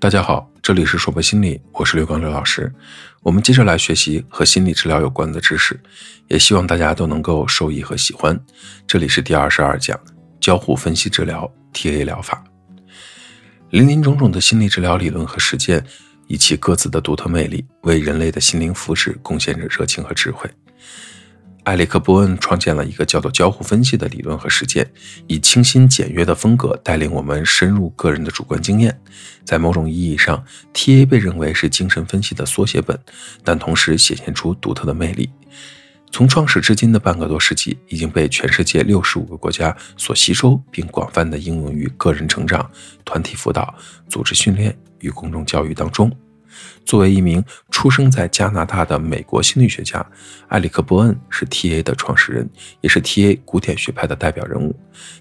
[0.00, 2.72] 大家好，这里是说博心理，我是刘光刘老师。
[3.20, 5.78] 我们接着来学习和心理治疗有关的知识，
[6.28, 8.40] 也希望大家都能够受益和喜欢。
[8.86, 10.00] 这里是第二十二讲
[10.40, 12.42] 交互分析治疗 TA 疗法，
[13.68, 15.84] 林林种种的心理治疗理论和实践，
[16.28, 20.48] 以其各自的独特魅力，为人类的心灵福祉贡献着热情和智慧。
[21.70, 24.90] 埃里克·波恩创建了一个叫做交互分析的理论和实践，
[25.28, 29.00] 以清新简约的风格带领我们深入个人的主观经验。
[29.44, 32.98] 在某种意义上，TA 被认为是精神分析的缩写本，
[33.44, 35.30] 但同时显现出独特的魅力。
[36.10, 42.68] 从创始至今的半个多世纪，已经被全世界六十五个国家所吸收，并广泛的应用于个人成长、
[43.04, 43.72] 团体辅导、
[44.08, 46.10] 组织训练与公众教育当中。
[46.84, 50.04] 作为一名出生在加拿大的美国心理学家，
[50.48, 52.48] 埃里克·伯恩是 TA 的创始人，
[52.80, 54.74] 也是 TA 古典学派的代表人物。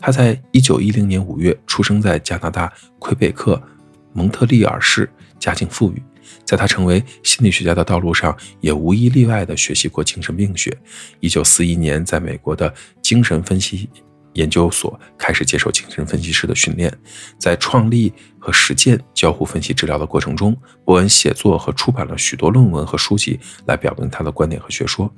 [0.00, 3.62] 他在1910年5月出生在加拿大魁北克
[4.12, 5.08] 蒙特利尔市，
[5.38, 6.02] 家境富裕。
[6.44, 10.76] 在他成为心理学家的道路上，也无一例外地学习过精神病学。
[11.20, 13.90] 1941年，在美国的精神分析。
[14.34, 16.92] 研究所开始接受精神分析师的训练，
[17.38, 25.12] 在创立和实践交互分析治疗的过程中，伯恩写作和出版了许多论文和书籍来表明他的观点和学说。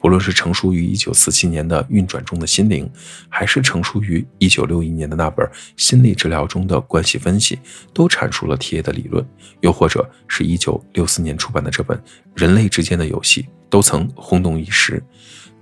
[0.00, 2.84] 不论是成书于1947年的《运转中的心灵》，
[3.30, 5.46] 还是成书于1961年的那本
[5.78, 7.56] 《心理治疗中的关系分析》，
[7.94, 9.24] 都阐述了 TA 的理论；
[9.62, 11.96] 又或者是一964年出版的这本
[12.34, 15.02] 《人类之间的游戏》，都曾轰动一时。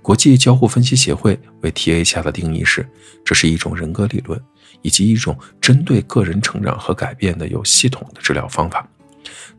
[0.03, 2.85] 国际交互分析协会为 TA 下的定义是：
[3.23, 4.39] 这是一种人格理论，
[4.81, 8.85] 以及一种针对个人成长和改变的有系统的治疗方法。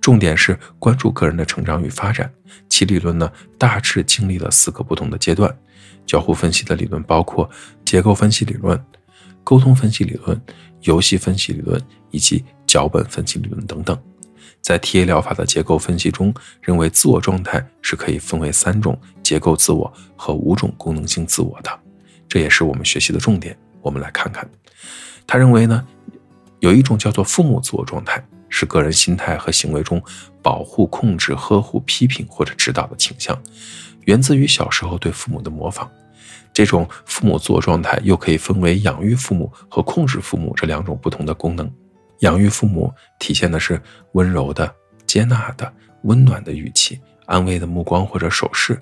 [0.02, 2.30] 重点是关注个人的成长与发展。
[2.68, 5.50] 其理论呢，大致经历了四个不同的阶段。
[6.04, 7.50] 交互分析的理论包括
[7.82, 8.78] 结构分析理论、
[9.42, 10.38] 沟通分析理论、
[10.82, 13.98] 游戏分析理论以及脚本分析理论等等。
[14.64, 21.70] 在 TA 疗法的结构分析中，认为自我状态是可以分为三种结构自我和五种功能性自我的，
[22.26, 23.54] 这也是我们学习的重点。
[23.82, 24.48] 我们来看看，
[25.26, 25.86] 他认为呢，
[26.60, 30.02] 有一种叫做父母自我状态，是个人心态和行为中
[30.40, 33.38] 保护、控制、呵护、批评或者指导的倾向，
[34.06, 35.86] 源自于小时候对父母的模仿。
[36.54, 41.70] 这种父母自我状态又可以分为养育父母和控制父母这两种不同的功能。
[42.20, 43.80] 养育父母体现的是
[44.12, 44.74] 温柔的、
[45.06, 48.74] 接纳的、温暖的语气、安慰的目光或者手势；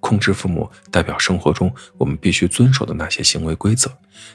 [0.00, 3.90] 控制父母代表生活中我们必须遵守的那些行为规则，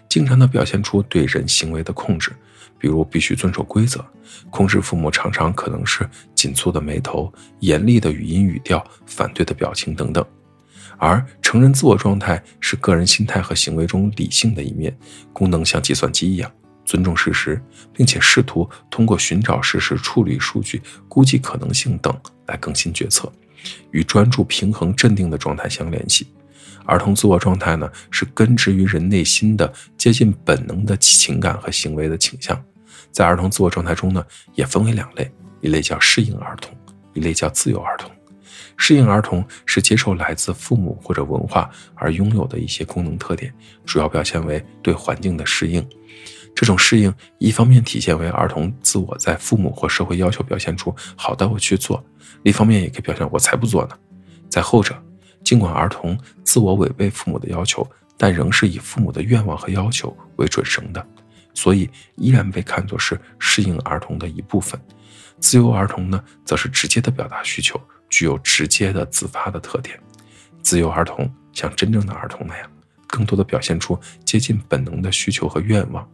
[0.09, 2.31] 经常的表现出对人行为的控制，
[2.78, 4.03] 比如必须遵守规则。
[4.50, 10.25] 控制父母常常可能是紧蹙的眉头、严厉的语音语调、反对的表情等等。
[10.97, 14.95] 而成人自我状态是个人心态和行为中理性的一面，
[15.34, 16.51] 功能像计算机一样。
[16.91, 17.57] 尊重事实，
[17.94, 22.13] 并且试图通过寻找事实、处理数据、估计可能性等
[22.47, 23.31] 来更新决策，
[23.91, 26.28] 与专注、平衡、镇定的状态相联系。
[26.85, 32.62] 儿童自我状态呢，是根植于人内心的接近本能的情感和行为的倾向。
[33.09, 34.22] 在儿童自我状态中呢，
[34.56, 35.31] 也分为两类：
[35.62, 36.75] 一类叫适应儿童，
[37.13, 38.12] 一类叫自由儿童。
[38.75, 43.53] 适应儿童是接受来自父母或者文化而拥有的一些功能特点，
[43.85, 45.88] 主要表现为对环境的适应。
[46.53, 51.97] 这种适应，一方面体现为儿童自我在父母或社会要求表现出“好的，我去做”；
[52.44, 53.97] 另一方面也可以表现“我才不做呢”。
[54.50, 54.95] 在后者，
[55.44, 61.03] 尽管儿童自我违背父母的要求，但仍是以父母的愿望和要求为准绳的，
[61.53, 64.79] 所以依然被看作是适应儿童的一部分。
[65.40, 70.00] 自由儿童呢，则是直接的表达需求，具有直接的自发的特点。
[70.61, 72.69] 自由儿童像真正的儿童那样，
[73.07, 76.07] 更多的表现出接近本能的需求和愿望。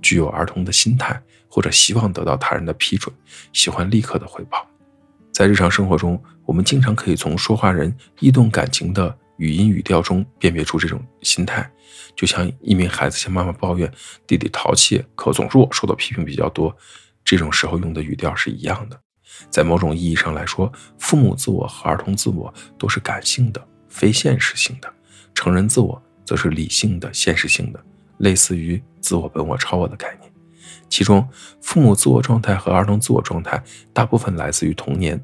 [0.00, 3.14] 具有儿童的心态，或者希望得到他人的批准，
[3.52, 4.66] 喜欢立刻的回报。
[5.32, 11.70] 在日常生活中，我们经常可以从说话人异动感情的语音语调中辨别出这种心态。
[12.16, 13.90] 就像一名孩子向妈妈抱怨
[14.26, 16.76] 弟弟淘气，可总是我受到批评比较多，
[17.24, 19.00] 这种时候用的语调是一样的。
[19.48, 24.88] 在某种意义上来说，父母自我和儿童自我都是感性的、非现实性的；
[25.34, 27.82] 成人自我则是理性的、现实性的。
[28.20, 30.30] 类似于自我、本我、超我的概念，
[30.88, 31.26] 其中
[31.62, 33.62] 父母自我状态和儿童自我状态
[33.92, 35.18] 大部分来自于童年，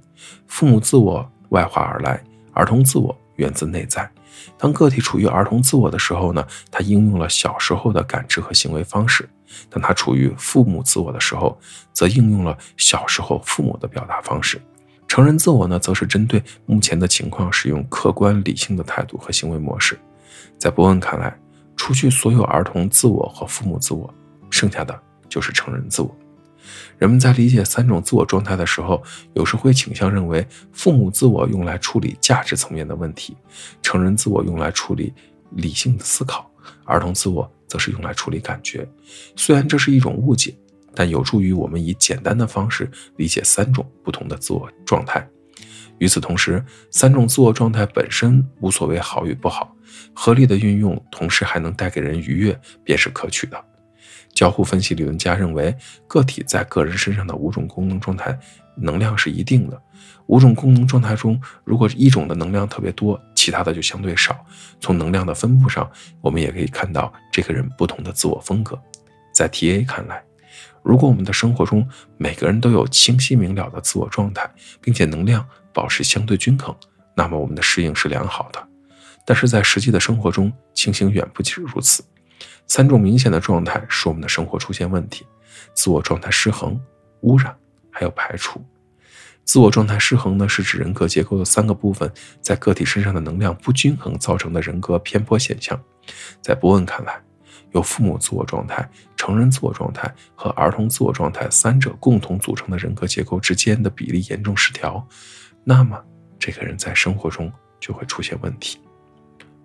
[0.46, 2.22] 父母自我外化而来，
[2.52, 4.10] 儿童自我源自内在。
[4.58, 9.24] 当个体处于儿童自我的时候呢，他应用了小时候的感知和行为方式；
[9.68, 11.58] 当他处于父母自我的时候，
[11.92, 14.60] 则应用了小时候父母的表达方式。
[15.06, 19.98] 成人自我呢，则是针对目前的情况，使用客观理性的态度和行为模式。
[20.58, 21.38] 在伯恩看来。
[21.86, 24.12] 除去所有儿童自我和父母自我，
[24.50, 26.12] 剩下的就是成人自我。
[26.98, 29.00] 人们在理解三种自我状态的时候，
[29.34, 33.36] 有时会倾向认为，父母自我用来处理价值层面的问题，
[33.82, 35.14] 成人自我用来处理
[35.50, 36.50] 理性的思考，
[36.82, 38.84] 儿童自我则是用来处理感觉。
[39.36, 40.52] 虽然这是一种误解，
[40.92, 45.24] 但有助于我们以简单的方式理解三种不同的自我状态。
[45.98, 49.75] 与此同时，三种自我状态本身无所谓好与不好，
[50.14, 53.64] 合理的运用，同时还能带给人愉悦，便是可取的。
[54.34, 55.74] 交互分析理论家认为，
[56.06, 58.38] 个体在个人身上的五种功能状态
[58.76, 59.82] 能量是一定的。
[60.26, 64.44] 五种功能状态中，如果一种的能量特别多，其他的就相对少。
[64.80, 65.90] 从能量的分布上，
[66.20, 68.78] 我们也可以看到这个人不同的自我风格。
[69.32, 70.22] 在 TA 看来，
[70.82, 71.88] 如果我们的生活中
[72.18, 74.50] 每个人都有清晰明了的自我状态，
[74.82, 76.76] 并且能量保持相对均衡，
[77.14, 78.68] 那么我们的适应是良好的。
[79.26, 82.02] 但是在实际的生活中，情形远不止如此。
[82.66, 85.26] 三种明显的状态使我们的生活出现问题：
[85.74, 86.80] 自我状态失衡、
[87.20, 87.54] 污染，
[87.90, 88.64] 还有排除。
[89.44, 95.80] 自我状态失衡呢，是指人格结构的三个部分在个体身上的能量不均衡造成的人格偏颇现象。
[96.40, 97.20] 在伯恩看来，
[97.72, 105.06] 由父母自我状态、成人自我状态和儿童自我状态三者共同组成的人格结构之间的比例严重失调，
[105.62, 106.00] 那么
[106.38, 108.80] 这个人在生活中就会出现问题。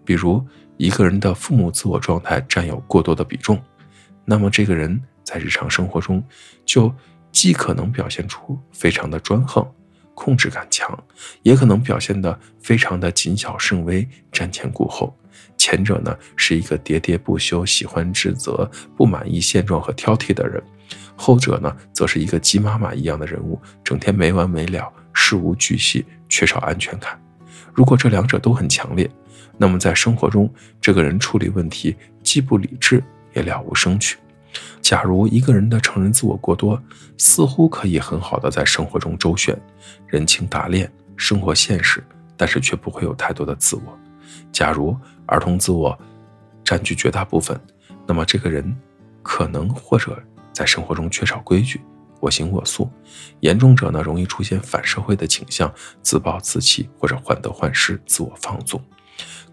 [0.03, 0.43] 比如，
[0.77, 3.61] 一个人的父母自我状态占有过多的比重，
[4.25, 6.23] 那么这个人在日常生活中
[6.65, 6.93] 就
[7.31, 9.65] 既可能表现出非常的专横、
[10.13, 10.97] 控制感强，
[11.43, 15.15] 也可能表现得非常的谨小慎微、瞻前顾后。
[15.57, 20.59] 前者呢是一个喋喋不休、喜欢指责、不满意现状和挑剔的人；
[21.15, 27.19] 后者呢则是一个鸡妈妈一样的人物，整天没完没了、事无巨细、缺少安全感。
[27.73, 29.09] 如果这两者都很强烈，
[29.61, 33.03] 那么在生活中，这个人处理问题既不理智
[33.35, 34.17] 也了无生趣。
[34.81, 36.81] 假如一个人的成人自我过多，
[37.15, 39.55] 似乎可以很好的在生活中周旋，
[40.07, 42.03] 人情打练，生活现实，
[42.35, 43.99] 但是却不会有太多的自我。
[44.51, 44.97] 假如
[45.27, 45.95] 儿童自我
[46.63, 47.55] 占据绝大部分，
[48.07, 48.75] 那么这个人
[49.21, 50.19] 可能或者
[50.51, 51.79] 在生活中缺少规矩，
[52.19, 52.89] 我行我素，
[53.41, 55.71] 严重者呢容易出现反社会的倾向，
[56.01, 58.83] 自暴自弃或者患得患失，自我放纵。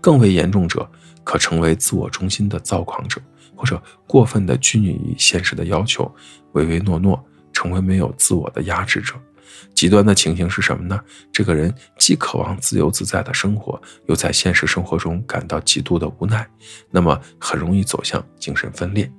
[0.00, 0.88] 更为严重者，
[1.24, 3.20] 可成为自我中心的躁狂者，
[3.56, 6.10] 或者过分的拘泥于现实的要求，
[6.52, 7.22] 唯唯诺诺，
[7.52, 9.14] 成为没有自我的压制者。
[9.74, 11.00] 极端的情形是什么呢？
[11.32, 16.46] 这个人既渴望自由自在的生活，又在现实生活中感到极度的无奈，
[16.90, 19.10] 那么很容易走向精神分裂。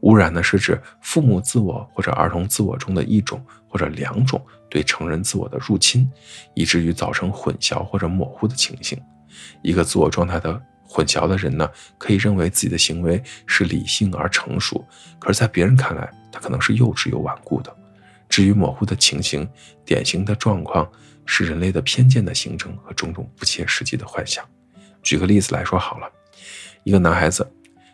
[0.00, 6.08] 污染呢，是指父母自我或者儿童自我中的一种或者两种对成人自我的入侵，
[6.54, 8.98] 以至于造成混淆或者模糊的情形。
[9.62, 14.84] 一个自我状态的混淆的人呢，可以认为自己的行为是理性而成熟，
[15.18, 17.74] 可是，在别人看来，他可能是幼稚又顽固的。
[18.28, 19.48] 至于模糊的情形，
[19.84, 20.90] 典型的状况
[21.24, 24.44] 是人类的偏见的形成和种种不切实际的幻想。
[25.02, 26.10] 举个例子来说好了，
[26.84, 27.50] 一个男孩子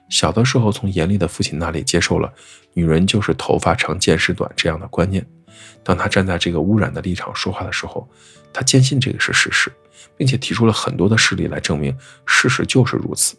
[0.08, 2.32] 小的时候从严厉的父亲那里接受了
[2.74, 5.24] “女人就是头发长见识短”这样的观念。
[5.82, 8.08] 当他站在这个污染的立场说话的时候，
[8.52, 9.72] 他坚信这个是事实，
[10.16, 11.96] 并且提出了很多的事例来证明
[12.26, 13.36] 事实就是如此。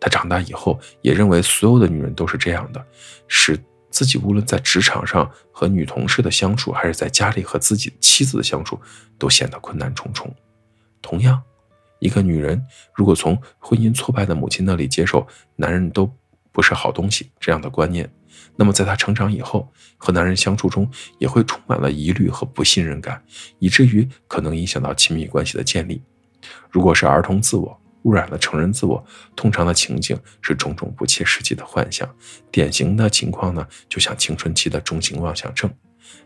[0.00, 2.86] 他长大以后也认为所有的女人都是这样的，
[3.26, 3.58] 使
[3.90, 8.78] 自己无论在职场上和女同事的相处，还是在家里和自己妻子的相处，
[9.18, 10.32] 都显得困难重重。
[11.02, 11.42] 同样，
[11.98, 16.08] 一个女人如果从婚姻挫败的母亲那里接受男人都
[16.58, 18.12] 不是好东西这样的观念，
[18.56, 23.22] 那么，在他成长以后，和男人相处中也会充满了疑虑和不信任感，
[23.60, 26.02] 以至于可能影响到亲密关系的建立。
[26.68, 32.12] 如果是儿童自我污染了成人自我，通常的情景是种种不切实际的幻想。
[32.50, 35.72] 典型的情况呢，就像青春期的中型妄想症。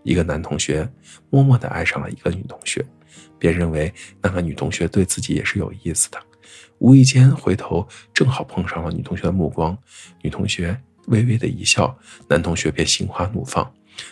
[0.03, 0.91] 一个男同学
[1.29, 2.83] 默默地爱上了一个女同学，
[3.39, 6.19] 便认为那个女同学对自己也是有意思的。
[6.79, 9.77] 无意间回头，正好碰上了女同学的目光，
[10.23, 10.81] 女同学。
[11.09, 13.69] 微微的一笑，男同学便心花怒放。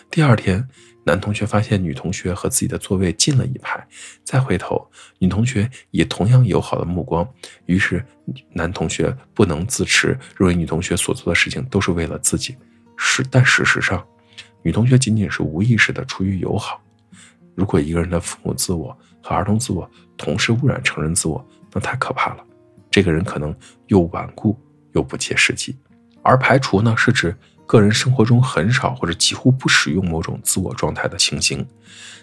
[0.09, 0.67] 第二天，
[1.05, 3.81] 男同学发现女同学和自己的座位近了一排，
[4.25, 4.85] 再回头，
[5.17, 7.25] 女同学以同样友好的目光。
[7.65, 8.05] 于是，
[8.51, 12.57] 男同学不能自持，认为女同学所做的事情都是为了自己。
[12.97, 14.05] 是，但事实上，
[14.61, 16.83] 女同学仅仅是无意识的出于友好。
[17.55, 22.43] 如果一个人的父母自我和儿童自我同时污染成人自我，那太可怕了。
[22.89, 23.55] 这个人可能
[23.87, 24.59] 又顽固
[24.93, 25.77] 又不切实际。
[26.23, 27.35] 而排除呢，是指
[27.65, 31.65] 个人生活中很少或者几乎不使用某种自我状态的情形。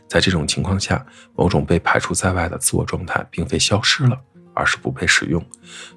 [0.07, 4.19] 在这种情况下，某种被排除在外的自我状态并非消失了，
[4.55, 5.45] 而是不被使用。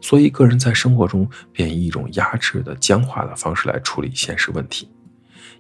[0.02, 4.90] 所以，个人在生活中便以一种压制的僵化的方式来处理现实问题。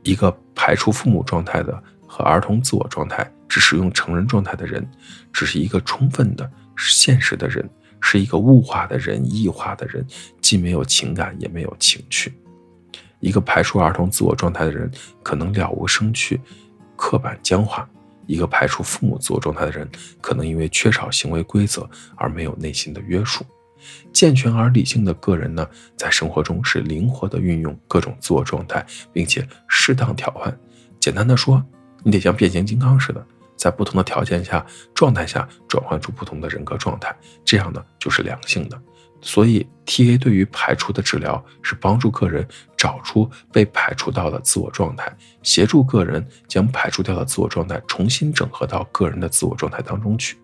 [0.03, 4.85] 一个排除父母状态的和儿童自我状态，只使用成人状态的人，
[5.31, 7.69] 只是一个充分的现实的人，
[8.01, 10.05] 是一个物化的人、异化的人，
[10.41, 12.33] 既没有情感，也没有情趣。
[13.19, 14.91] 一个排除儿童自我状态的人，
[15.21, 16.41] 可能了无生趣、
[16.95, 17.87] 刻板僵化；
[18.25, 19.87] 一个排除父母自我状态的人，
[20.19, 23.45] 可能因为缺少行为规则而没有内心的约束。
[24.11, 30.55] 健全而理性的个人呢，在生活中是灵活的运用各种自我状态，并且适当调换。
[30.99, 31.63] 简单的说，
[32.03, 33.25] 你得像变形金刚似的，
[33.61, 34.65] 在不同的条件下、
[34.95, 37.15] 状态下转换出不同的人格状态，
[37.45, 38.81] 这样呢就是良性的。
[39.21, 42.43] 所以，T A 对于排除的治疗是帮助个人
[42.75, 50.35] 找出被排除到的自我状态，协助个人将排除掉的自我状态重新整合到个人的自我状态当中去。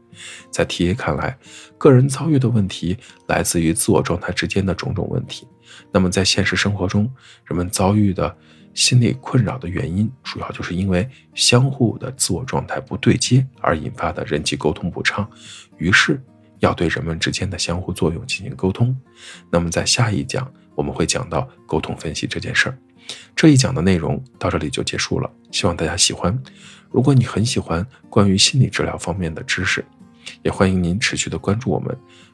[0.51, 1.35] 在 T A 看来，
[1.79, 2.95] 个人遭遇的问题
[3.27, 5.47] 来自于自我状态之间的种种问题。
[5.91, 7.11] 那么，在现实生活中，
[7.45, 8.37] 人们遭遇的
[8.77, 15.27] 心理困扰的原因，主要就是因为相互的自我状态不对接而引发的人际沟通不畅。
[15.79, 16.21] 于是，
[16.59, 18.95] 要对人们之间的相互作用进行沟通。
[19.49, 22.77] 那么，在下一讲我们会讲到沟通分析这件事儿。
[23.35, 26.39] 这一讲的内容到这里就结束了，希望大家喜欢。
[26.91, 29.83] 如果你很喜欢关于心理治疗方面的知识，
[30.43, 31.97] 也欢迎您持续的关注我们，